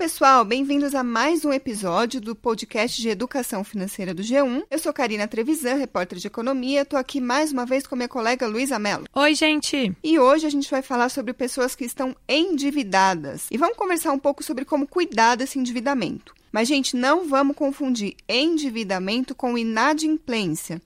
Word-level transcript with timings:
pessoal, 0.00 0.46
bem-vindos 0.46 0.94
a 0.94 1.04
mais 1.04 1.44
um 1.44 1.52
episódio 1.52 2.22
do 2.22 2.34
podcast 2.34 3.02
de 3.02 3.10
Educação 3.10 3.62
Financeira 3.62 4.14
do 4.14 4.22
G1. 4.22 4.62
Eu 4.70 4.78
sou 4.78 4.94
Karina 4.94 5.28
Trevisan, 5.28 5.74
repórter 5.74 6.18
de 6.18 6.26
economia. 6.26 6.80
Estou 6.80 6.98
aqui 6.98 7.20
mais 7.20 7.52
uma 7.52 7.66
vez 7.66 7.86
com 7.86 7.94
minha 7.94 8.08
colega 8.08 8.46
Luísa 8.46 8.78
Mello. 8.78 9.04
Oi, 9.12 9.34
gente! 9.34 9.94
E 10.02 10.18
hoje 10.18 10.46
a 10.46 10.48
gente 10.48 10.70
vai 10.70 10.80
falar 10.80 11.10
sobre 11.10 11.34
pessoas 11.34 11.74
que 11.74 11.84
estão 11.84 12.16
endividadas. 12.26 13.46
E 13.50 13.58
vamos 13.58 13.76
conversar 13.76 14.12
um 14.12 14.18
pouco 14.18 14.42
sobre 14.42 14.64
como 14.64 14.88
cuidar 14.88 15.34
desse 15.34 15.58
endividamento. 15.58 16.32
Mas, 16.50 16.66
gente, 16.66 16.96
não 16.96 17.28
vamos 17.28 17.54
confundir 17.54 18.16
endividamento 18.26 19.34
com 19.34 19.58
inadimplência. 19.58 20.80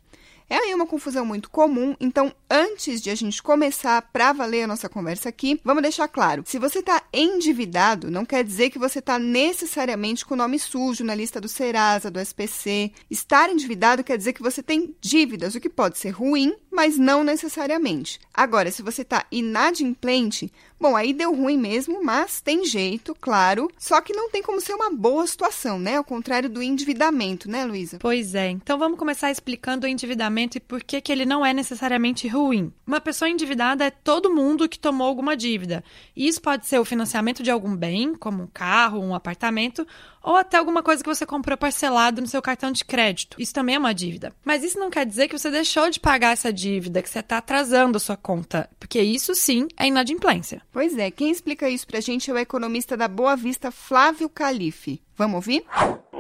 É 0.48 0.56
aí 0.56 0.74
uma 0.74 0.86
confusão 0.86 1.24
muito 1.24 1.48
comum, 1.48 1.96
então 1.98 2.32
antes 2.50 3.00
de 3.00 3.08
a 3.08 3.14
gente 3.14 3.42
começar 3.42 4.02
para 4.12 4.32
valer 4.32 4.64
a 4.64 4.66
nossa 4.66 4.88
conversa 4.88 5.28
aqui, 5.28 5.58
vamos 5.64 5.82
deixar 5.82 6.06
claro: 6.06 6.42
se 6.46 6.58
você 6.58 6.80
está 6.80 7.02
endividado, 7.12 8.10
não 8.10 8.26
quer 8.26 8.44
dizer 8.44 8.68
que 8.68 8.78
você 8.78 8.98
está 8.98 9.18
necessariamente 9.18 10.24
com 10.24 10.34
o 10.34 10.36
nome 10.36 10.58
sujo 10.58 11.02
na 11.02 11.14
lista 11.14 11.40
do 11.40 11.48
Serasa, 11.48 12.10
do 12.10 12.20
SPC. 12.20 12.92
Estar 13.10 13.50
endividado 13.50 14.04
quer 14.04 14.18
dizer 14.18 14.34
que 14.34 14.42
você 14.42 14.62
tem 14.62 14.94
dívidas, 15.00 15.54
o 15.54 15.60
que 15.60 15.70
pode 15.70 15.98
ser 15.98 16.10
ruim, 16.10 16.54
mas 16.70 16.98
não 16.98 17.24
necessariamente. 17.24 18.20
Agora, 18.32 18.70
se 18.70 18.82
você 18.82 19.02
está 19.02 19.24
inadimplente, 19.32 20.52
Bom, 20.84 20.96
aí 20.96 21.14
deu 21.14 21.34
ruim 21.34 21.56
mesmo, 21.56 22.04
mas 22.04 22.42
tem 22.42 22.62
jeito, 22.66 23.16
claro. 23.18 23.70
Só 23.78 24.02
que 24.02 24.12
não 24.12 24.28
tem 24.28 24.42
como 24.42 24.60
ser 24.60 24.74
uma 24.74 24.90
boa 24.90 25.26
situação, 25.26 25.78
né? 25.78 25.96
Ao 25.96 26.04
contrário 26.04 26.50
do 26.50 26.62
endividamento, 26.62 27.50
né, 27.50 27.64
Luísa? 27.64 27.96
Pois 27.98 28.34
é. 28.34 28.50
Então 28.50 28.78
vamos 28.78 28.98
começar 28.98 29.30
explicando 29.30 29.86
o 29.86 29.88
endividamento 29.88 30.58
e 30.58 30.60
por 30.60 30.84
que, 30.84 31.00
que 31.00 31.10
ele 31.10 31.24
não 31.24 31.44
é 31.44 31.54
necessariamente 31.54 32.28
ruim. 32.28 32.70
Uma 32.86 33.00
pessoa 33.00 33.30
endividada 33.30 33.86
é 33.86 33.90
todo 33.90 34.34
mundo 34.34 34.68
que 34.68 34.78
tomou 34.78 35.06
alguma 35.06 35.34
dívida. 35.34 35.82
Isso 36.14 36.42
pode 36.42 36.66
ser 36.66 36.78
o 36.78 36.84
financiamento 36.84 37.42
de 37.42 37.50
algum 37.50 37.74
bem, 37.74 38.14
como 38.14 38.42
um 38.42 38.46
carro, 38.46 39.00
um 39.00 39.14
apartamento, 39.14 39.86
ou 40.24 40.36
até 40.36 40.56
alguma 40.56 40.82
coisa 40.82 41.02
que 41.04 41.08
você 41.08 41.26
comprou 41.26 41.56
parcelado 41.56 42.22
no 42.22 42.26
seu 42.26 42.40
cartão 42.40 42.72
de 42.72 42.84
crédito. 42.84 43.36
Isso 43.38 43.52
também 43.52 43.74
é 43.74 43.78
uma 43.78 43.94
dívida. 43.94 44.32
Mas 44.42 44.64
isso 44.64 44.80
não 44.80 44.88
quer 44.88 45.04
dizer 45.04 45.28
que 45.28 45.38
você 45.38 45.50
deixou 45.50 45.90
de 45.90 46.00
pagar 46.00 46.32
essa 46.32 46.50
dívida, 46.50 47.02
que 47.02 47.10
você 47.10 47.18
está 47.18 47.38
atrasando 47.38 47.98
a 47.98 48.00
sua 48.00 48.16
conta, 48.16 48.68
porque 48.80 49.00
isso 49.00 49.34
sim 49.34 49.68
é 49.76 49.86
inadimplência. 49.86 50.62
Pois 50.72 50.96
é, 50.96 51.10
quem 51.10 51.30
explica 51.30 51.68
isso 51.68 51.86
pra 51.86 52.00
gente 52.00 52.30
é 52.30 52.34
o 52.34 52.38
economista 52.38 52.96
da 52.96 53.06
Boa 53.06 53.36
Vista, 53.36 53.70
Flávio 53.70 54.28
Calife. 54.30 55.02
Vamos 55.16 55.36
ouvir? 55.36 55.64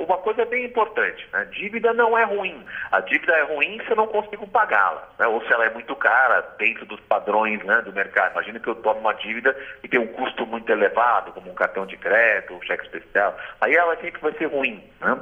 Uma 0.04 0.18
coisa 0.18 0.44
bem 0.44 0.66
importante, 0.66 1.26
né? 1.32 1.46
dívida 1.46 1.92
não 1.94 2.16
é 2.16 2.24
ruim. 2.24 2.62
A 2.92 3.00
dívida 3.00 3.32
é 3.32 3.42
ruim 3.42 3.80
se 3.84 3.90
eu 3.90 3.96
não 3.96 4.06
consigo 4.06 4.46
pagá-la, 4.46 5.08
né? 5.18 5.26
ou 5.26 5.42
se 5.42 5.52
ela 5.52 5.64
é 5.64 5.70
muito 5.70 5.96
cara 5.96 6.42
dentro 6.58 6.84
dos 6.84 7.00
padrões 7.00 7.64
né, 7.64 7.80
do 7.82 7.92
mercado. 7.92 8.32
Imagina 8.32 8.60
que 8.60 8.68
eu 8.68 8.74
tomo 8.74 9.00
uma 9.00 9.14
dívida 9.14 9.56
e 9.82 9.88
tem 9.88 9.98
um 9.98 10.06
custo 10.08 10.46
muito 10.46 10.70
elevado, 10.70 11.32
como 11.32 11.50
um 11.50 11.54
cartão 11.54 11.86
de 11.86 11.96
crédito, 11.96 12.54
um 12.54 12.62
cheque 12.62 12.84
especial. 12.84 13.34
Aí 13.60 13.74
ela 13.74 13.96
sempre 13.96 14.20
vai 14.20 14.32
ser 14.32 14.46
ruim. 14.46 14.82
Né? 15.00 15.18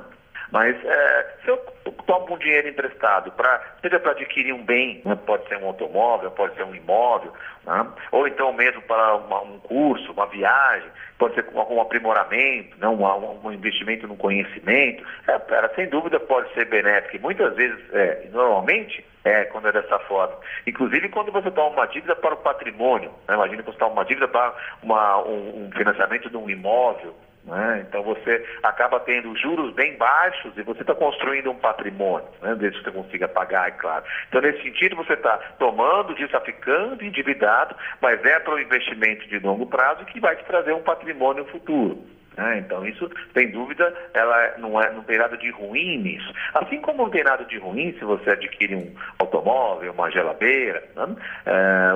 Mas 0.51 0.77
é, 0.85 1.37
se 1.45 1.49
eu 1.49 1.57
tomo 2.07 2.35
um 2.35 2.39
dinheiro 2.39 2.69
emprestado, 2.69 3.31
pra, 3.33 3.61
seja 3.81 3.99
para 3.99 4.13
adquirir 4.13 4.53
um 4.53 4.65
bem, 4.65 5.01
né, 5.05 5.17
pode 5.27 5.47
ser 5.49 5.57
um 5.59 5.67
automóvel, 5.67 6.31
pode 6.31 6.55
ser 6.55 6.65
um 6.65 6.75
imóvel, 6.75 7.33
né, 7.65 7.87
ou 8.11 8.27
então 8.27 8.53
mesmo 8.53 8.83
para 8.83 9.17
um 9.17 9.59
curso, 9.61 10.13
uma 10.13 10.27
viagem, 10.27 10.89
pode 11.19 11.35
ser 11.35 11.47
algum 11.55 11.81
aprimoramento, 11.81 12.77
né, 12.79 12.89
um, 12.89 13.47
um 13.47 13.53
investimento 13.53 14.07
no 14.07 14.17
conhecimento, 14.17 15.05
é, 15.29 15.69
sem 15.75 15.89
dúvida 15.89 16.19
pode 16.21 16.53
ser 16.55 16.67
benéfico. 16.67 17.17
E 17.17 17.21
muitas 17.21 17.55
vezes, 17.55 17.79
é, 17.93 18.29
normalmente, 18.33 19.05
é, 19.25 19.45
quando 19.45 19.69
é 19.69 19.73
dessa 19.73 19.99
forma. 20.01 20.35
Inclusive 20.67 21.09
quando 21.11 21.31
você 21.31 21.51
toma 21.51 21.71
uma 21.71 21.87
dívida 21.87 22.17
para 22.17 22.35
o 22.35 22.39
patrimônio, 22.39 23.11
né? 23.29 23.35
imagina 23.35 23.63
que 23.63 23.71
você 23.71 23.79
toma 23.79 23.93
uma 23.93 24.05
dívida 24.05 24.29
para 24.29 24.55
uma, 24.83 25.23
um, 25.25 25.67
um 25.67 25.71
financiamento 25.73 26.29
de 26.29 26.37
um 26.37 26.49
imóvel, 26.51 27.15
né? 27.45 27.85
Então 27.89 28.03
você 28.03 28.45
acaba 28.63 29.01
tendo 29.01 29.37
juros 29.37 29.75
bem 29.75 29.97
baixos 29.97 30.57
e 30.57 30.63
você 30.63 30.83
está 30.83 30.95
construindo 30.95 31.51
um 31.51 31.57
patrimônio, 31.57 32.29
né? 32.41 32.55
desde 32.55 32.79
que 32.79 32.85
você 32.85 32.93
consiga 32.93 33.29
pagar, 33.29 33.69
é 33.69 33.73
claro. 33.73 34.05
Então, 34.29 34.41
nesse 34.41 34.63
sentido, 34.63 34.97
você 34.97 35.15
está 35.15 35.37
tomando 35.59 36.15
disso, 36.15 36.33
tá 36.33 36.41
ficando 36.41 37.05
endividado, 37.05 37.75
mas 38.01 38.25
é 38.25 38.39
para 38.39 38.55
um 38.55 38.59
investimento 38.59 39.29
de 39.29 39.39
longo 39.39 39.67
prazo 39.67 40.05
que 40.07 40.21
vai 40.21 40.37
te 40.37 40.45
trazer 40.45 40.73
um 40.73 40.83
patrimônio 40.83 41.45
futuro. 41.47 41.99
Né? 42.37 42.59
Então, 42.59 42.87
isso, 42.87 43.11
sem 43.35 43.51
dúvida, 43.51 43.93
ela 44.15 44.59
não, 44.59 44.81
é, 44.81 44.91
não 44.93 45.03
tem 45.03 45.19
nada 45.19 45.37
de 45.37 45.51
ruim 45.51 45.99
nisso. 45.99 46.33
Assim 46.55 46.81
como 46.81 47.05
não 47.05 47.11
tem 47.11 47.25
nada 47.25 47.45
de 47.45 47.59
ruim 47.59 47.93
se 47.99 48.05
você 48.05 48.31
adquire 48.31 48.75
um 48.75 48.95
automóvel, 49.19 49.93
uma 49.93 50.11
geladeira, 50.11 50.83
né? 50.97 51.17
é, 51.47 51.95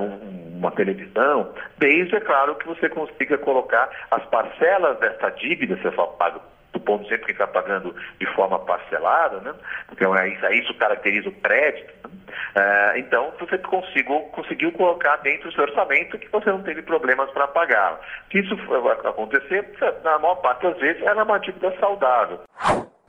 uma 0.56 0.70
televisão, 0.72 1.52
desde, 1.78 2.16
é 2.16 2.20
claro, 2.20 2.54
que 2.56 2.66
você 2.66 2.88
consiga 2.88 3.38
colocar 3.38 3.88
as 4.10 4.24
parcelas 4.26 4.98
dessa 4.98 5.30
dívida, 5.30 5.76
se 5.76 5.90
for 5.92 6.08
pago 6.14 6.40
do 6.72 6.80
ponto 6.80 7.08
sempre 7.08 7.26
que 7.26 7.32
está 7.32 7.46
pagando 7.46 7.94
de 8.20 8.26
forma 8.34 8.58
parcelada, 8.58 9.40
né? 9.40 9.54
porque 9.88 10.04
é 10.04 10.28
isso, 10.28 10.46
isso 10.46 10.74
caracteriza 10.74 11.28
o 11.28 11.32
crédito. 11.32 12.05
É, 12.56 12.98
então, 12.98 13.30
você 13.38 13.58
consigo, 13.58 14.18
conseguiu 14.30 14.72
colocar 14.72 15.16
dentro 15.18 15.50
do 15.50 15.54
seu 15.54 15.64
orçamento 15.64 16.18
que 16.18 16.28
você 16.28 16.50
não 16.50 16.62
teve 16.62 16.80
problemas 16.80 17.30
para 17.32 17.46
pagar. 17.48 18.00
Se 18.32 18.38
isso 18.38 18.54
acontecer, 19.04 19.70
na 20.02 20.18
maior 20.18 20.36
parte 20.36 20.62
das 20.62 20.78
vezes, 20.78 21.02
é 21.02 21.12
uma 21.12 21.38
dívida 21.38 21.78
saudável. 21.78 22.40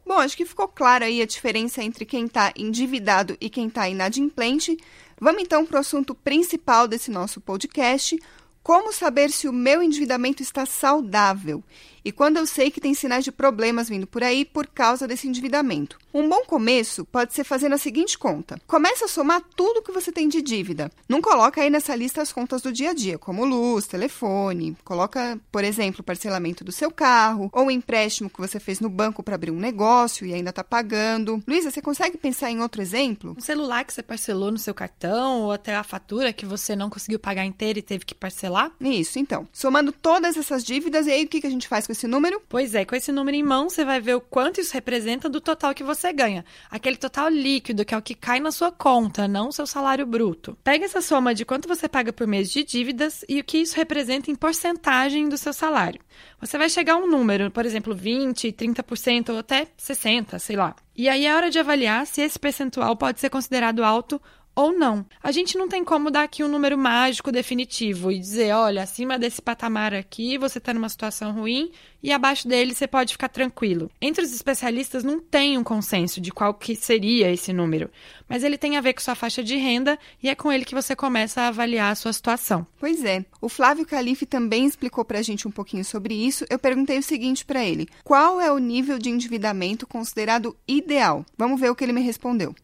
Bom, 0.06 0.20
acho 0.20 0.36
que 0.36 0.46
ficou 0.46 0.68
clara 0.68 1.06
aí 1.06 1.22
a 1.22 1.26
diferença 1.26 1.82
entre 1.82 2.06
quem 2.06 2.26
está 2.26 2.52
endividado 2.58 3.38
e 3.40 3.50
quem 3.50 3.68
está 3.68 3.88
inadimplente. 3.88 4.76
Vamos 5.20 5.42
então 5.42 5.66
para 5.66 5.78
o 5.78 5.80
assunto 5.80 6.14
principal 6.14 6.86
desse 6.86 7.10
nosso 7.10 7.40
podcast: 7.40 8.18
como 8.62 8.92
saber 8.92 9.30
se 9.30 9.48
o 9.48 9.54
meu 9.54 9.82
endividamento 9.82 10.44
está 10.44 10.66
saudável? 10.66 11.64
E 12.08 12.12
quando 12.14 12.38
eu 12.38 12.46
sei 12.46 12.72
que 12.72 12.80
tem 12.80 12.94
sinais 12.94 13.26
de 13.26 13.34
problemas 13.34 13.90
vindo 13.90 14.08
por 14.08 14.24
aí 14.24 14.46
por 14.46 14.66
causa 14.66 15.06
desse 15.06 15.28
endividamento. 15.28 16.00
Um 16.14 16.30
bom 16.30 16.46
começo 16.48 17.04
pode 17.04 17.34
ser 17.34 17.44
fazendo 17.44 17.74
a 17.74 17.78
seguinte 17.78 18.18
conta: 18.18 18.58
começa 18.66 19.04
a 19.04 19.08
somar 19.10 19.42
tudo 19.58 19.82
que 19.82 19.92
você 19.92 20.10
tem 20.10 20.30
de 20.30 20.42
dívida. 20.42 20.90
Não 21.10 21.22
coloca 21.22 21.60
aí 21.60 21.70
nessa 21.70 21.94
lista 21.94 22.22
as 22.22 22.32
contas 22.32 22.62
do 22.62 22.72
dia 22.72 22.92
a 22.92 22.94
dia, 22.94 23.18
como 23.18 23.44
luz, 23.44 23.88
telefone. 23.88 24.78
Coloca, 24.86 25.38
por 25.52 25.66
exemplo, 25.66 26.00
o 26.00 26.04
parcelamento 26.04 26.64
do 26.64 26.72
seu 26.72 26.90
carro 26.90 27.50
ou 27.52 27.66
o 27.66 27.72
empréstimo 27.72 28.30
que 28.30 28.40
você 28.40 28.58
fez 28.58 28.80
no 28.80 28.88
banco 28.88 29.22
para 29.22 29.36
abrir 29.36 29.52
um 29.52 29.60
negócio 29.60 30.26
e 30.26 30.34
ainda 30.34 30.52
está 30.52 30.64
pagando. 30.64 31.44
Luísa, 31.46 31.72
você 31.72 31.82
consegue 31.82 32.18
pensar 32.18 32.50
em 32.50 32.62
outro 32.62 32.82
exemplo? 32.82 33.36
Um 33.38 33.42
celular 33.42 33.84
que 33.84 33.94
você 33.94 34.02
parcelou 34.02 34.50
no 34.50 34.58
seu 34.58 34.74
cartão 34.74 35.42
ou 35.42 35.52
até 35.52 35.76
a 35.76 35.84
fatura 35.84 36.32
que 36.32 36.46
você 36.46 36.74
não 36.74 36.90
conseguiu 36.90 37.20
pagar 37.20 37.44
inteira 37.44 37.80
e 37.80 37.82
teve 37.82 38.06
que 38.06 38.16
parcelar? 38.16 38.72
Isso, 38.80 39.20
então. 39.20 39.46
Somando 39.52 39.92
todas 39.92 40.38
essas 40.38 40.64
dívidas, 40.64 41.06
e 41.06 41.12
aí 41.12 41.26
o 41.26 41.28
que 41.28 41.46
a 41.46 41.50
gente 41.50 41.68
faz 41.68 41.86
com 41.86 41.97
esse 41.98 42.08
número? 42.08 42.40
Pois 42.48 42.76
é, 42.76 42.86
com 42.86 42.96
esse 42.96 43.12
número 43.12 43.36
em 43.36 43.44
mão, 43.44 43.70
você 43.70 43.84
vai 43.84 44.00
ver 44.00 44.16
o 44.16 44.22
quanto 44.22 44.62
isso 44.62 44.74
representa 44.74 45.28
do 45.28 45.42
total 45.42 45.74
que 45.74 45.84
você 45.84 46.14
ganha. 46.14 46.46
Aquele 46.70 46.96
total 46.96 47.28
líquido, 47.28 47.84
que 47.84 47.94
é 47.94 47.98
o 47.98 48.02
que 48.02 48.14
cai 48.14 48.40
na 48.40 48.52
sua 48.52 48.72
conta, 48.72 49.28
não 49.28 49.50
o 49.50 49.52
seu 49.52 49.66
salário 49.66 50.06
bruto. 50.06 50.58
Pega 50.64 50.86
essa 50.86 51.02
soma 51.02 51.34
de 51.34 51.44
quanto 51.44 51.68
você 51.68 51.90
paga 51.90 52.14
por 52.14 52.28
mês 52.28 52.52
de 52.52 52.64
dívidas 52.64 53.26
e 53.28 53.40
o 53.40 53.44
que 53.44 53.58
isso 53.58 53.76
representa 53.76 54.30
em 54.30 54.36
porcentagem 54.36 55.28
do 55.28 55.38
seu 55.38 55.52
salário. 55.52 56.00
Você 56.40 56.58
vai 56.58 56.70
chegar 56.70 56.94
a 56.94 56.98
um 56.98 57.08
número, 57.08 57.50
por 57.50 57.66
exemplo, 57.66 57.96
20, 57.96 58.52
30% 58.52 59.30
ou 59.30 59.40
até 59.40 59.68
60, 59.76 60.38
sei 60.38 60.56
lá. 60.56 60.76
E 60.96 61.10
aí 61.10 61.26
é 61.26 61.36
hora 61.36 61.50
de 61.50 61.58
avaliar 61.58 62.06
se 62.06 62.22
esse 62.22 62.38
percentual 62.38 62.96
pode 62.96 63.20
ser 63.20 63.30
considerado 63.30 63.84
alto 63.84 64.22
ou 64.58 64.74
não. 64.74 65.06
A 65.22 65.32
gente 65.32 65.56
não 65.56 65.70
tem 65.70 65.84
como 65.84 66.10
dar 66.10 66.24
aqui 66.24 66.44
um 66.44 66.48
número 66.48 66.76
mágico 66.76 67.32
definitivo 67.32 68.12
e 68.12 68.18
dizer, 68.18 68.56
olha, 68.56 68.82
acima 68.82 69.20
desse 69.20 69.40
patamar 69.40 69.94
aqui 69.94 70.36
você 70.36 70.58
está 70.58 70.74
numa 70.74 70.90
situação 70.90 71.32
ruim 71.32 71.72
e 72.02 72.12
abaixo 72.12 72.48
dele 72.48 72.74
você 72.74 72.88
pode 72.88 73.14
ficar 73.14 73.30
tranquilo. 73.30 73.92
Entre 74.02 74.24
os 74.24 74.34
especialistas 74.34 75.04
não 75.04 75.20
tem 75.20 75.60
um 75.60 75.64
consenso 75.64 76.20
de 76.20 76.32
qual 76.32 76.56
que 76.56 76.76
seria 76.76 77.32
esse 77.32 77.54
número, 77.54 77.92
mas 78.28 78.44
ele 78.44 78.58
tem 78.58 78.78
a 78.78 78.82
ver 78.82 78.94
com 78.94 79.02
sua 79.02 79.14
faixa 79.14 79.44
de 79.44 79.56
renda 79.58 79.98
e 80.24 80.28
é 80.28 80.34
com 80.34 80.52
ele 80.52 80.66
que 80.66 80.74
você 80.74 80.96
começa 80.96 81.42
a 81.42 81.50
avaliar 81.50 81.92
a 81.92 81.96
sua 81.96 82.12
situação. 82.12 82.66
Pois 82.80 83.04
é. 83.06 83.24
O 83.40 83.50
Flávio 83.50 83.86
Calife 83.86 84.26
também 84.26 84.66
explicou 84.66 85.06
para 85.06 85.20
a 85.20 85.24
gente 85.24 85.48
um 85.48 85.52
pouquinho 85.52 85.86
sobre 85.86 86.16
isso. 86.16 86.46
Eu 86.50 86.58
perguntei 86.58 86.98
o 86.98 87.04
seguinte 87.04 87.46
para 87.46 87.64
ele: 87.64 87.88
qual 88.04 88.42
é 88.42 88.52
o 88.52 88.58
nível 88.58 88.98
de 88.98 89.12
endividamento 89.12 89.86
considerado 89.86 90.58
ideal? 90.68 91.24
Vamos 91.38 91.60
ver 91.60 91.70
o 91.70 91.76
que 91.76 91.84
ele 91.84 91.94
me 91.94 92.02
respondeu. 92.02 92.56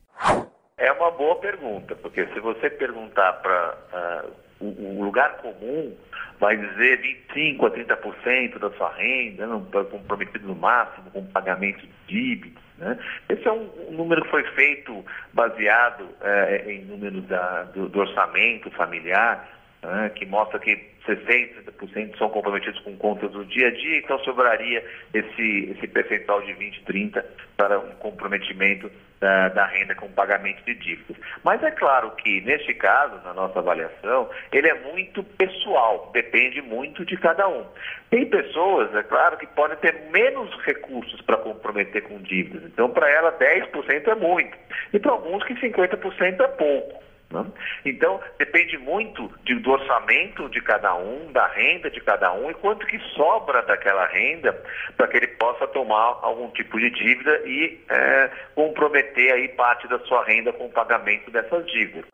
É 0.83 0.91
uma 0.91 1.11
boa 1.11 1.37
pergunta, 1.37 1.95
porque 1.95 2.25
se 2.33 2.41
você 2.41 2.69
perguntar 2.69 3.31
para 3.41 3.69
uh, 3.71 3.95
ah, 3.95 4.25
o, 4.59 4.99
o, 4.99 5.03
lugar 5.05 5.37
comum, 5.37 5.95
vai 6.41 6.57
dizer 6.57 6.99
25% 7.33 7.65
a 7.65 7.95
30% 7.95 8.59
da 8.59 8.69
sua 8.71 8.91
renda, 8.91 9.47
não, 9.47 9.63
comprometido 9.63 10.45
no 10.45 10.55
máximo 10.55 11.09
com 11.11 11.25
pagamento 11.27 11.79
de 11.87 11.89
dívidas. 12.05 12.61
Né? 12.77 12.99
Esse 13.29 13.47
é 13.47 13.51
um, 13.53 13.69
um, 13.87 13.91
número 13.93 14.23
que 14.23 14.29
foi 14.29 14.43
feito 14.55 15.05
baseado 15.31 16.01
uh, 16.01 16.69
em 16.69 16.83
números 16.83 17.25
da, 17.27 17.63
do, 17.63 17.87
do 17.87 17.99
orçamento 17.99 18.69
familiar, 18.71 19.47
né, 19.81 20.11
que 20.13 20.25
mostra 20.25 20.59
que 20.59 20.75
60% 21.07 22.17
são 22.17 22.29
comprometidos 22.29 22.79
com 22.81 22.95
contas 22.97 23.31
do 23.31 23.45
dia 23.45 23.67
a 23.67 23.71
dia, 23.71 23.97
então 23.97 24.17
sobraria 24.19 24.83
esse, 25.13 25.75
esse 25.75 25.87
percentual 25.87 26.41
de 26.41 26.53
20, 26.53 26.83
30 26.83 27.25
para 27.57 27.79
um 27.79 27.91
comprometimento 27.95 28.89
da, 29.19 29.49
da, 29.49 29.65
renda 29.65 29.95
com 29.95 30.09
pagamento 30.11 30.63
de 30.65 30.75
dívidas. 30.75 31.15
Mas 31.43 31.63
é 31.63 31.71
claro 31.71 32.11
que, 32.11 32.41
neste 32.41 32.73
caso, 32.73 33.15
na 33.23 33.33
nossa 33.33 33.59
avaliação, 33.59 34.29
ele 34.51 34.67
é 34.67 34.73
muito 34.91 35.23
pessoal, 35.23 36.09
depende 36.13 36.61
muito 36.61 37.05
de 37.05 37.15
cada 37.17 37.47
um. 37.47 37.65
Tem 38.09 38.25
pessoas, 38.25 38.93
é 38.95 39.03
claro, 39.03 39.37
que 39.37 39.47
podem 39.47 39.77
ter 39.77 40.09
menos 40.11 40.53
recursos 40.63 41.21
para 41.21 41.37
comprometer 41.37 42.03
com 42.03 42.19
dívidas. 42.21 42.63
Então, 42.65 42.89
para 42.89 43.09
ela, 43.09 43.31
10% 43.37 44.07
é 44.07 44.15
muito. 44.15 44.57
E 44.91 44.99
para 44.99 45.11
alguns 45.11 45.43
que 45.45 45.53
50% 45.55 46.41
é 46.41 46.47
pouco. 46.47 47.03
Né? 47.33 47.45
Então, 47.83 48.21
depende 48.37 48.77
muito 48.77 49.29
de, 49.43 49.55
do 49.55 49.71
orçamento 49.71 50.47
de 50.49 50.61
cada 50.61 50.95
um, 50.95 51.31
da 51.31 51.47
renda 51.47 51.89
de 51.89 51.99
cada 51.99 52.31
um 52.31 52.51
e 52.51 52.53
quanto 52.53 52.85
que 52.85 52.99
sobra 53.15 53.63
daquela 53.63 54.05
renda 54.05 54.53
para 54.95 55.07
que 55.07 55.17
ele 55.17 55.27
possa 55.27 55.67
tomar 55.67 56.19
algum 56.21 56.49
tipo 56.51 56.79
de 56.79 56.91
dívida 56.91 57.41
e 57.45 57.79
é, 57.89 58.31
comprometer 58.53 59.33
aí 59.33 59.49
parte 59.49 59.87
da 59.87 59.97
sua 60.01 60.23
renda 60.23 60.53
com 60.53 60.67
o 60.67 60.71
pagamento 60.71 61.31
dessas 61.31 61.65
dívidas. 61.65 62.05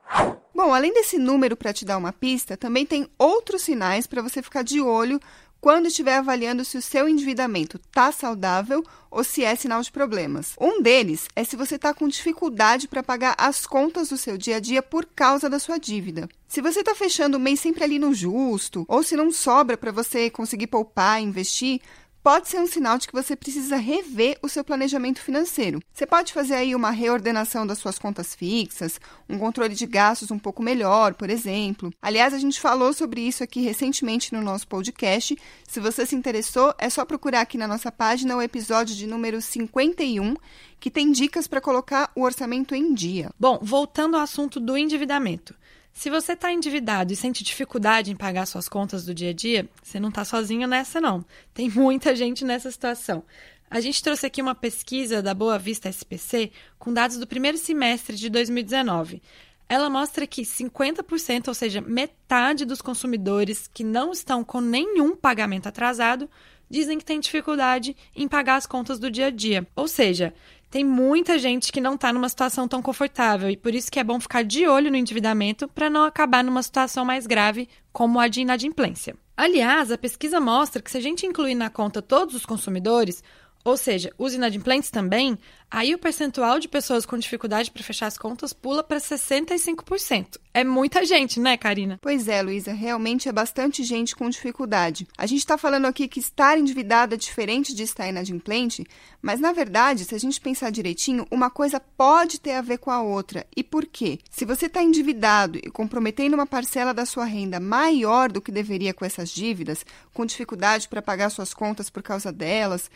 Bom, 0.55 0.73
além 0.73 0.93
desse 0.93 1.17
número 1.17 1.55
para 1.55 1.73
te 1.73 1.85
dar 1.85 1.97
uma 1.97 2.13
pista, 2.13 2.57
também 2.57 2.85
tem 2.85 3.07
outros 3.17 3.61
sinais 3.61 4.07
para 4.07 4.21
você 4.21 4.41
ficar 4.41 4.63
de 4.63 4.81
olho 4.81 5.19
quando 5.61 5.87
estiver 5.87 6.15
avaliando 6.15 6.63
se 6.63 6.77
o 6.77 6.81
seu 6.81 7.07
endividamento 7.07 7.77
está 7.77 8.11
saudável 8.11 8.83
ou 9.11 9.23
se 9.23 9.43
é 9.43 9.55
sinal 9.55 9.81
de 9.81 9.91
problemas. 9.91 10.53
Um 10.59 10.81
deles 10.81 11.27
é 11.35 11.43
se 11.43 11.55
você 11.55 11.75
está 11.75 11.93
com 11.93 12.07
dificuldade 12.07 12.87
para 12.87 13.03
pagar 13.03 13.35
as 13.37 13.65
contas 13.65 14.09
do 14.09 14.17
seu 14.17 14.37
dia 14.37 14.57
a 14.57 14.59
dia 14.59 14.81
por 14.81 15.05
causa 15.05 15.49
da 15.49 15.59
sua 15.59 15.77
dívida. 15.77 16.29
Se 16.47 16.61
você 16.61 16.79
está 16.79 16.95
fechando 16.95 17.37
o 17.37 17.39
mês 17.39 17.59
sempre 17.59 17.83
ali 17.83 17.99
no 17.99 18.13
justo, 18.13 18.85
ou 18.87 19.03
se 19.03 19.15
não 19.15 19.31
sobra 19.31 19.77
para 19.77 19.91
você 19.91 20.29
conseguir 20.29 20.67
poupar 20.67 21.21
investir, 21.21 21.81
pode 22.23 22.47
ser 22.47 22.59
um 22.59 22.67
sinal 22.67 22.97
de 22.97 23.07
que 23.07 23.13
você 23.13 23.35
precisa 23.35 23.77
rever 23.77 24.37
o 24.41 24.49
seu 24.49 24.63
planejamento 24.63 25.21
financeiro. 25.21 25.79
Você 25.93 26.05
pode 26.05 26.33
fazer 26.33 26.55
aí 26.55 26.75
uma 26.75 26.91
reordenação 26.91 27.65
das 27.65 27.77
suas 27.77 27.97
contas 27.97 28.35
fixas, 28.35 28.99
um 29.27 29.37
controle 29.37 29.75
de 29.75 29.85
gastos 29.85 30.31
um 30.31 30.39
pouco 30.39 30.61
melhor, 30.61 31.13
por 31.13 31.29
exemplo. 31.29 31.91
Aliás, 32.01 32.33
a 32.33 32.39
gente 32.39 32.59
falou 32.59 32.93
sobre 32.93 33.21
isso 33.21 33.43
aqui 33.43 33.61
recentemente 33.61 34.33
no 34.33 34.41
nosso 34.41 34.67
podcast. 34.67 35.37
Se 35.67 35.79
você 35.79 36.05
se 36.05 36.15
interessou, 36.15 36.73
é 36.77 36.89
só 36.89 37.05
procurar 37.05 37.41
aqui 37.41 37.57
na 37.57 37.67
nossa 37.67 37.91
página 37.91 38.35
o 38.35 38.41
episódio 38.41 38.95
de 38.95 39.07
número 39.07 39.41
51, 39.41 40.35
que 40.79 40.91
tem 40.91 41.11
dicas 41.11 41.47
para 41.47 41.61
colocar 41.61 42.11
o 42.15 42.23
orçamento 42.23 42.75
em 42.75 42.93
dia. 42.93 43.29
Bom, 43.39 43.59
voltando 43.61 44.15
ao 44.15 44.23
assunto 44.23 44.59
do 44.59 44.77
endividamento. 44.77 45.55
Se 45.99 46.09
você 46.09 46.31
está 46.31 46.49
endividado 46.49 47.11
e 47.11 47.15
sente 47.17 47.43
dificuldade 47.43 48.09
em 48.09 48.15
pagar 48.15 48.45
suas 48.45 48.69
contas 48.69 49.03
do 49.03 49.13
dia 49.13 49.31
a 49.31 49.33
dia, 49.33 49.67
você 49.83 49.99
não 49.99 50.07
está 50.07 50.23
sozinho 50.23 50.65
nessa, 50.65 51.01
não. 51.01 51.25
Tem 51.53 51.67
muita 51.75 52.15
gente 52.15 52.45
nessa 52.45 52.71
situação. 52.71 53.21
A 53.69 53.81
gente 53.81 54.01
trouxe 54.01 54.25
aqui 54.25 54.41
uma 54.41 54.55
pesquisa 54.55 55.21
da 55.21 55.33
Boa 55.33 55.59
Vista 55.59 55.89
SPC 55.89 56.53
com 56.77 56.93
dados 56.93 57.17
do 57.17 57.27
primeiro 57.27 57.57
semestre 57.57 58.15
de 58.15 58.29
2019. 58.29 59.21
Ela 59.67 59.89
mostra 59.89 60.25
que 60.25 60.43
50%, 60.43 61.49
ou 61.49 61.53
seja, 61.53 61.81
metade 61.81 62.63
dos 62.63 62.81
consumidores 62.81 63.67
que 63.67 63.83
não 63.83 64.13
estão 64.13 64.41
com 64.41 64.61
nenhum 64.61 65.17
pagamento 65.17 65.67
atrasado, 65.67 66.29
dizem 66.69 66.97
que 66.97 67.03
têm 67.03 67.19
dificuldade 67.19 67.93
em 68.15 68.25
pagar 68.25 68.55
as 68.55 68.65
contas 68.65 68.99
do 68.99 69.11
dia 69.11 69.25
a 69.25 69.31
dia. 69.31 69.67
Ou 69.75 69.87
seja, 69.87 70.33
tem 70.69 70.83
muita 70.83 71.39
gente 71.39 71.71
que 71.71 71.81
não 71.81 71.95
está 71.95 72.13
numa 72.13 72.29
situação 72.29 72.67
tão 72.67 72.81
confortável 72.81 73.49
e 73.49 73.57
por 73.57 73.73
isso 73.73 73.91
que 73.91 73.99
é 73.99 74.03
bom 74.03 74.19
ficar 74.19 74.43
de 74.43 74.67
olho 74.67 74.91
no 74.91 74.97
endividamento 74.97 75.67
para 75.67 75.89
não 75.89 76.03
acabar 76.03 76.43
numa 76.43 76.61
situação 76.61 77.03
mais 77.03 77.25
grave 77.25 77.67
como 77.91 78.19
a 78.19 78.27
de 78.27 78.41
inadimplência. 78.41 79.15
Aliás, 79.35 79.91
a 79.91 79.97
pesquisa 79.97 80.39
mostra 80.39 80.81
que 80.81 80.91
se 80.91 80.97
a 80.97 81.01
gente 81.01 81.25
incluir 81.25 81.55
na 81.55 81.69
conta 81.69 82.01
todos 82.01 82.35
os 82.35 82.45
consumidores, 82.45 83.23
ou 83.63 83.75
seja, 83.75 84.13
os 84.17 84.33
inadimplentes 84.33 84.89
também, 84.89 85.37
aí 85.69 85.93
o 85.93 85.99
percentual 85.99 86.59
de 86.59 86.67
pessoas 86.67 87.05
com 87.05 87.17
dificuldade 87.17 87.69
para 87.69 87.83
fechar 87.83 88.07
as 88.07 88.17
contas 88.17 88.53
pula 88.53 88.83
para 88.83 88.97
65%. 88.97 90.37
É 90.53 90.63
muita 90.63 91.05
gente, 91.05 91.39
né, 91.39 91.55
Karina? 91.57 91.99
Pois 92.01 92.27
é, 92.27 92.41
Luísa, 92.41 92.73
realmente 92.73 93.29
é 93.29 93.31
bastante 93.31 93.83
gente 93.83 94.15
com 94.15 94.29
dificuldade. 94.29 95.07
A 95.17 95.25
gente 95.25 95.39
está 95.39 95.57
falando 95.57 95.85
aqui 95.85 96.07
que 96.07 96.19
estar 96.19 96.57
endividado 96.57 97.13
é 97.13 97.17
diferente 97.17 97.75
de 97.75 97.83
estar 97.83 98.07
inadimplente, 98.07 98.85
mas 99.21 99.39
na 99.39 99.51
verdade, 99.51 100.05
se 100.05 100.15
a 100.15 100.19
gente 100.19 100.41
pensar 100.41 100.71
direitinho, 100.71 101.27
uma 101.29 101.49
coisa 101.49 101.79
pode 101.79 102.39
ter 102.39 102.53
a 102.53 102.61
ver 102.61 102.79
com 102.79 102.89
a 102.89 103.01
outra. 103.01 103.45
E 103.55 103.63
por 103.63 103.85
quê? 103.85 104.19
Se 104.29 104.45
você 104.45 104.65
está 104.65 104.81
endividado 104.81 105.59
e 105.59 105.69
comprometendo 105.69 106.33
uma 106.33 106.47
parcela 106.47 106.93
da 106.93 107.05
sua 107.05 107.25
renda 107.25 107.59
maior 107.59 108.31
do 108.31 108.41
que 108.41 108.51
deveria 108.51 108.93
com 108.93 109.05
essas 109.05 109.29
dívidas, 109.29 109.85
com 110.13 110.25
dificuldade 110.25 110.87
para 110.87 111.01
pagar 111.01 111.29
suas 111.29 111.53
contas 111.53 111.89
por 111.89 112.01
causa 112.01 112.31
delas, 112.31 112.89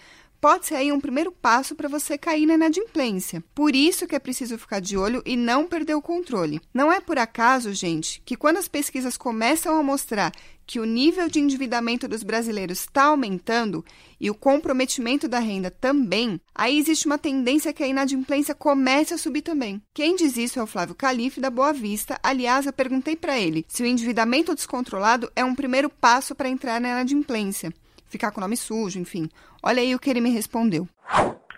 pode 0.44 0.66
ser 0.66 0.76
aí 0.76 0.92
um 0.92 1.00
primeiro 1.00 1.32
passo 1.32 1.74
para 1.74 1.88
você 1.88 2.18
cair 2.18 2.46
na 2.46 2.56
inadimplência. 2.56 3.42
Por 3.56 3.74
isso 3.74 4.06
que 4.06 4.14
é 4.14 4.20
preciso 4.20 4.58
ficar 4.58 4.82
de 4.82 4.98
olho 4.98 5.24
e 5.26 5.38
não 5.38 5.66
perder 5.66 5.96
o 5.96 6.02
controle. 6.02 6.60
Não 6.74 6.92
é 6.92 7.00
por 7.00 7.18
acaso, 7.18 7.72
gente, 7.72 8.22
que 8.26 8.36
quando 8.36 8.58
as 8.58 8.68
pesquisas 8.68 9.16
começam 9.16 9.74
a 9.74 9.82
mostrar 9.82 10.34
que 10.68 10.82
o 10.82 10.86
nível 10.86 11.30
de 11.30 11.40
endividamento 11.40 12.10
dos 12.10 12.24
brasileiros 12.24 12.80
está 12.80 13.04
aumentando 13.04 13.86
e 14.20 14.30
o 14.30 14.36
comprometimento 14.36 15.30
da 15.30 15.40
renda 15.40 15.72
também, 15.72 16.42
aí 16.54 16.78
existe 16.78 17.06
uma 17.06 17.18
tendência 17.18 17.72
que 17.72 17.84
a 17.84 17.88
inadimplência 17.88 18.54
comece 18.54 19.14
a 19.14 19.18
subir 19.18 19.44
também. 19.44 19.82
Quem 19.94 20.14
diz 20.14 20.36
isso 20.36 20.60
é 20.60 20.64
o 20.64 20.68
Flávio 20.68 20.94
Calife, 20.94 21.40
da 21.40 21.50
Boa 21.50 21.72
Vista. 21.72 22.20
Aliás, 22.22 22.66
eu 22.66 22.74
perguntei 22.74 23.16
para 23.16 23.40
ele 23.40 23.66
se 23.70 23.82
o 23.82 23.86
endividamento 23.86 24.54
descontrolado 24.54 25.32
é 25.38 25.46
um 25.46 25.56
primeiro 25.56 25.90
passo 25.90 26.36
para 26.36 26.50
entrar 26.50 26.82
na 26.82 26.90
inadimplência 26.90 27.74
ficar 28.14 28.32
com 28.32 28.38
o 28.38 28.42
nome 28.42 28.56
sujo, 28.56 29.00
enfim. 29.00 29.28
Olha 29.62 29.82
aí 29.82 29.94
o 29.94 30.00
que 30.00 30.10
ele 30.10 30.22
me 30.22 30.30
respondeu. 30.30 30.88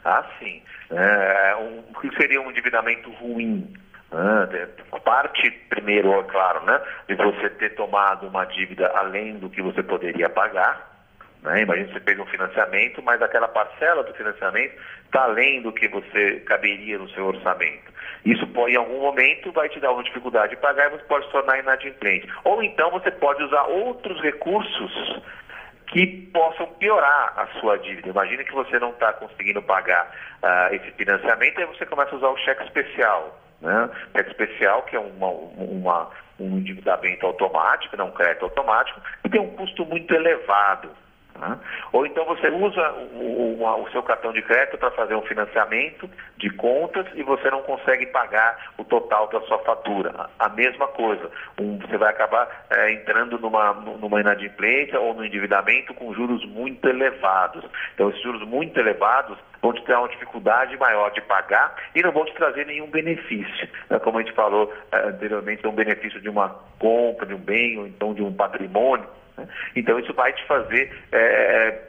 Ah, 0.04 0.26
sim. 0.40 0.62
É, 0.90 1.56
o 1.56 2.00
que 2.00 2.16
seria 2.16 2.42
um 2.42 2.50
endividamento 2.50 3.10
ruim? 3.12 3.74
Parte, 5.04 5.52
primeiro, 5.70 6.12
é 6.14 6.24
claro, 6.24 6.66
né, 6.66 6.82
de 7.08 7.16
você 7.16 7.50
ter 7.50 7.76
tomado 7.76 8.28
uma 8.28 8.46
dívida 8.46 8.88
além 8.96 9.38
do 9.38 9.50
que 9.50 9.62
você 9.62 9.84
poderia 9.84 10.30
pagar. 10.30 10.96
Né? 11.44 11.62
Imagina 11.62 11.94
você 11.94 12.00
fez 12.00 12.20
um 12.20 12.26
financiamento, 12.26 13.04
mas 13.04 13.22
aquela 13.22 13.48
parcela 13.48 14.04
do 14.04 14.14
financiamento 14.16 14.74
está 15.06 15.24
além 15.24 15.62
do 15.62 15.72
que 15.72 15.88
você 15.88 16.40
caberia 16.40 16.98
no 16.98 17.10
seu 17.10 17.26
orçamento. 17.26 17.94
Isso 18.26 18.48
pode, 18.48 18.74
em 18.74 18.78
algum 18.78 19.02
momento 19.02 19.52
vai 19.52 19.70
te 19.70 19.80
dar 19.80 19.92
uma 19.92 20.04
dificuldade 20.04 20.56
de 20.56 20.62
pagar 20.62 20.88
e 20.88 20.98
você 20.98 21.04
pode 21.04 21.26
se 21.26 21.32
tornar 21.32 21.60
inadimplente. 21.60 22.28
Ou 22.44 22.64
então 22.64 22.90
você 22.90 23.12
pode 23.12 23.44
usar 23.44 23.64
outros 23.66 24.20
recursos 24.22 25.22
que 25.88 26.08
possam 26.34 26.68
piorar 26.80 27.34
a 27.38 27.48
sua 27.60 27.78
dívida. 27.78 28.10
Imagina 28.10 28.44
que 28.44 28.54
você 28.54 28.80
não 28.80 28.90
está 28.92 29.14
conseguindo 29.14 29.62
pagar 29.62 30.10
uh, 30.44 30.74
esse 30.74 30.92
financiamento, 30.92 31.60
aí 31.60 31.66
você 31.66 31.86
começa 31.86 32.12
a 32.12 32.18
usar 32.18 32.30
o 32.30 32.38
cheque 32.38 32.64
especial. 32.64 33.40
Né? 33.62 33.90
Cheque 34.16 34.32
especial, 34.32 34.84
que 34.84 34.96
é 34.96 35.00
uma, 35.00 35.28
uma, 35.28 36.10
um 36.40 36.58
endividamento 36.58 37.26
automático, 37.26 37.98
não 37.98 38.08
um 38.08 38.12
crédito 38.12 38.44
automático, 38.44 39.00
que 39.24 39.30
tem 39.30 39.42
um 39.42 39.56
custo 39.56 39.86
muito 39.86 40.14
elevado. 40.14 40.90
Tá? 41.40 41.60
Ou 41.92 42.06
então 42.06 42.24
você 42.26 42.48
usa 42.48 42.92
o, 43.14 43.62
o, 43.62 43.84
o 43.84 43.92
seu 43.92 44.02
cartão 44.04 44.32
de 44.32 44.42
crédito 44.42 44.78
para 44.78 44.92
fazer 44.92 45.16
um 45.16 45.22
financiamento 45.24 46.10
de 46.38 46.50
contas 46.52 47.06
e 47.14 47.24
você 47.24 47.50
não 47.52 47.62
consegue 47.64 48.06
pagar 48.06 48.72
o 48.78 48.86
total 48.86 49.28
da 49.28 49.42
sua 49.42 49.60
fatura. 49.60 50.30
A, 50.40 50.48
mesma 50.50 50.88
coisa, 50.88 51.30
um, 51.60 51.78
você 51.78 51.98
vai 51.98 52.10
acabar 52.10 52.66
é, 52.70 52.94
entrando 52.94 53.38
numa, 53.38 53.74
numa 53.74 54.22
inadimplência 54.22 55.00
ou 55.00 55.14
no 55.14 55.26
endividamento 55.26 55.94
com 55.94 56.14
juros 56.14 56.46
muito 56.46 56.88
elevados. 56.88 57.66
Então, 57.94 58.10
esses 58.10 58.22
juros 58.22 58.48
muito 58.48 58.80
elevados 58.80 59.38
vão 59.62 59.74
te 59.74 59.86
dar 59.86 60.00
uma 60.00 60.10
dificuldade 60.10 60.78
maior 60.78 61.12
de 61.12 61.22
pagar 61.22 61.76
e 61.94 62.02
não 62.02 62.14
vão 62.14 62.24
te 62.24 62.34
trazer 62.34 62.66
nenhum 62.66 62.88
benefício. 62.88 63.68
Né? 63.90 64.00
Como 64.00 64.20
a 64.20 64.22
gente 64.22 64.34
falou 64.34 64.74
é, 64.90 65.10
anteriormente, 65.10 65.68
um 65.68 65.76
benefício 65.76 66.22
de 66.22 66.30
uma 66.30 66.50
compra, 66.80 67.26
de 67.26 67.34
um 67.34 67.40
bem 67.40 67.78
ou 67.78 67.88
então 67.88 68.14
de 68.14 68.22
um 68.22 68.32
patrimônio 68.32 69.06
né? 69.38 69.48
Então 69.76 70.00
isso 70.00 70.14
vai 70.14 70.34
te 70.34 70.46
fazer 70.46 70.92
é, 71.12 71.18
é, 71.18 71.86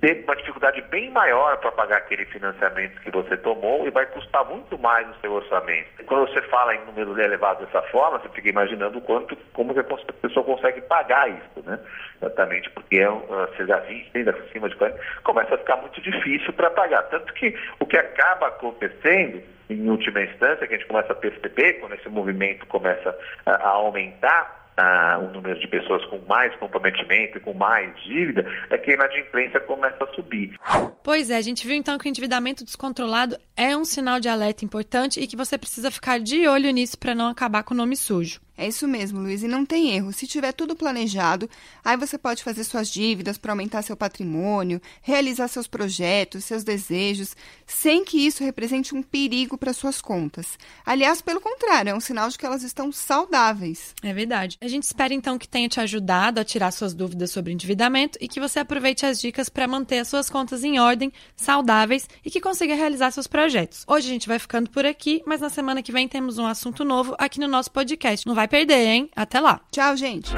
ter 0.00 0.22
uma 0.24 0.36
dificuldade 0.36 0.80
bem 0.82 1.10
maior 1.10 1.56
para 1.58 1.72
pagar 1.72 1.98
aquele 1.98 2.24
financiamento 2.26 3.00
que 3.00 3.10
você 3.10 3.36
tomou 3.36 3.86
e 3.86 3.90
vai 3.90 4.06
custar 4.06 4.44
muito 4.44 4.78
mais 4.78 5.06
no 5.06 5.14
seu 5.16 5.32
orçamento. 5.32 5.88
Quando 6.06 6.28
você 6.28 6.40
fala 6.42 6.74
em 6.74 6.84
números 6.86 7.18
elevados 7.18 7.66
dessa 7.66 7.82
forma, 7.88 8.18
você 8.18 8.28
fica 8.28 8.48
imaginando 8.48 9.00
quanto, 9.00 9.36
como 9.52 9.74
que 9.74 9.80
a 9.80 9.84
pessoa 9.84 10.44
consegue 10.44 10.80
pagar 10.82 11.28
isso, 11.28 11.68
né? 11.68 11.78
Exatamente, 12.16 12.70
porque 12.70 12.98
é, 12.98 13.08
você 13.08 13.66
já 13.66 13.78
20, 13.78 14.10
ainda 14.14 14.30
acima 14.30 14.68
de 14.68 14.76
40, 14.76 15.00
começa 15.24 15.54
a 15.54 15.58
ficar 15.58 15.76
muito 15.76 16.00
difícil 16.00 16.52
para 16.52 16.70
pagar. 16.70 17.02
Tanto 17.04 17.32
que 17.32 17.54
o 17.80 17.86
que 17.86 17.96
acaba 17.96 18.48
acontecendo, 18.48 19.42
em 19.68 19.88
última 19.90 20.22
instância, 20.22 20.66
que 20.66 20.74
a 20.74 20.78
gente 20.78 20.88
começa 20.88 21.12
a 21.12 21.16
perceber, 21.16 21.74
quando 21.74 21.94
esse 21.94 22.08
movimento 22.08 22.66
começa 22.66 23.16
a 23.44 23.68
aumentar, 23.68 24.57
ah, 24.78 25.18
o 25.18 25.32
número 25.32 25.58
de 25.58 25.66
pessoas 25.66 26.04
com 26.06 26.18
mais 26.28 26.54
comprometimento 26.56 27.38
e 27.38 27.40
com 27.40 27.52
mais 27.52 27.92
dívida, 28.04 28.46
é 28.70 28.78
que 28.78 28.92
a 28.92 28.94
inadimplência 28.94 29.60
começa 29.60 30.04
a 30.04 30.14
subir. 30.14 30.56
Pois 31.02 31.30
é, 31.30 31.36
a 31.36 31.42
gente 31.42 31.66
viu 31.66 31.76
então 31.76 31.98
que 31.98 32.06
o 32.06 32.08
endividamento 32.08 32.64
descontrolado 32.64 33.36
é 33.56 33.76
um 33.76 33.84
sinal 33.84 34.20
de 34.20 34.28
alerta 34.28 34.64
importante 34.64 35.20
e 35.20 35.26
que 35.26 35.36
você 35.36 35.58
precisa 35.58 35.90
ficar 35.90 36.20
de 36.20 36.46
olho 36.46 36.70
nisso 36.70 36.98
para 36.98 37.14
não 37.14 37.26
acabar 37.28 37.62
com 37.64 37.74
o 37.74 37.76
nome 37.76 37.96
sujo. 37.96 38.40
É 38.60 38.66
isso 38.66 38.88
mesmo, 38.88 39.20
Luiz, 39.20 39.44
e 39.44 39.46
não 39.46 39.64
tem 39.64 39.92
erro. 39.92 40.12
Se 40.12 40.26
tiver 40.26 40.50
tudo 40.50 40.74
planejado, 40.74 41.48
aí 41.84 41.96
você 41.96 42.18
pode 42.18 42.42
fazer 42.42 42.64
suas 42.64 42.88
dívidas 42.88 43.38
para 43.38 43.52
aumentar 43.52 43.82
seu 43.82 43.96
patrimônio, 43.96 44.82
realizar 45.00 45.46
seus 45.46 45.68
projetos, 45.68 46.44
seus 46.44 46.64
desejos, 46.64 47.36
sem 47.64 48.04
que 48.04 48.18
isso 48.18 48.42
represente 48.42 48.96
um 48.96 49.02
perigo 49.02 49.56
para 49.56 49.72
suas 49.72 50.00
contas. 50.00 50.58
Aliás, 50.84 51.22
pelo 51.22 51.40
contrário, 51.40 51.90
é 51.90 51.94
um 51.94 52.00
sinal 52.00 52.28
de 52.28 52.36
que 52.36 52.44
elas 52.44 52.64
estão 52.64 52.90
saudáveis. 52.90 53.94
É 54.02 54.12
verdade. 54.12 54.58
A 54.60 54.66
gente 54.66 54.82
espera 54.82 55.14
então 55.14 55.38
que 55.38 55.46
tenha 55.46 55.68
te 55.68 55.78
ajudado 55.78 56.40
a 56.40 56.44
tirar 56.44 56.72
suas 56.72 56.94
dúvidas 56.94 57.30
sobre 57.30 57.52
endividamento 57.52 58.18
e 58.20 58.26
que 58.26 58.40
você 58.40 58.58
aproveite 58.58 59.06
as 59.06 59.20
dicas 59.20 59.48
para 59.48 59.68
manter 59.68 60.00
as 60.00 60.08
suas 60.08 60.28
contas 60.28 60.64
em 60.64 60.80
ordem, 60.80 61.12
saudáveis 61.36 62.08
e 62.24 62.30
que 62.30 62.40
consiga 62.40 62.74
realizar 62.74 63.12
seus 63.12 63.28
projetos. 63.28 63.84
Hoje 63.86 64.08
a 64.08 64.12
gente 64.12 64.26
vai 64.26 64.40
ficando 64.40 64.68
por 64.68 64.84
aqui, 64.84 65.22
mas 65.24 65.40
na 65.40 65.48
semana 65.48 65.80
que 65.80 65.92
vem 65.92 66.08
temos 66.08 66.38
um 66.38 66.46
assunto 66.46 66.84
novo 66.84 67.14
aqui 67.20 67.38
no 67.38 67.46
nosso 67.46 67.70
podcast. 67.70 68.26
Não 68.26 68.47
perder, 68.48 68.86
hein? 68.86 69.10
Até 69.14 69.40
lá. 69.40 69.60
Tchau, 69.70 69.96
gente. 69.96 70.32